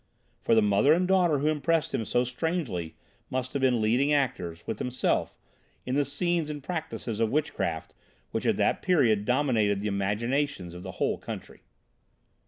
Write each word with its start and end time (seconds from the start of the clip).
For 0.39 0.55
the 0.55 0.63
mother 0.63 0.93
and 0.93 1.07
daughter 1.07 1.37
who 1.37 1.47
impressed 1.47 1.93
him 1.93 2.05
so 2.05 2.23
strangely 2.23 2.95
must 3.29 3.53
have 3.53 3.61
been 3.61 3.81
leading 3.83 4.11
actors, 4.11 4.65
with 4.65 4.79
himself, 4.79 5.37
in 5.85 5.93
the 5.93 6.05
scenes 6.05 6.49
and 6.49 6.63
practices 6.63 7.19
of 7.19 7.29
witchcraft 7.29 7.93
which 8.31 8.47
at 8.47 8.57
that 8.57 8.81
period 8.81 9.25
dominated 9.25 9.79
the 9.79 9.89
imaginations 9.89 10.73
of 10.73 10.81
the 10.81 10.93
whole 10.93 11.19
country. 11.19 11.61